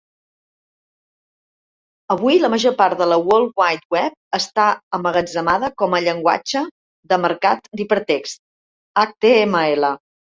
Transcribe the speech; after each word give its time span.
Avui, 2.13 2.37
la 2.43 2.49
major 2.53 2.73
part 2.79 2.95
de 3.01 3.07
la 3.09 3.19
World 3.25 3.61
Wide 3.63 3.85
Web 3.95 4.15
està 4.37 4.65
emmagatzemada 4.99 5.69
com 5.83 5.93
a 5.97 5.99
llenguatge 6.05 6.63
de 7.13 7.21
marcat 7.27 7.69
d'hipertext 7.81 8.41
(HTML). 9.05 9.87